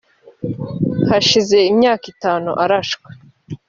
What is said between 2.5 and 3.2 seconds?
arashwe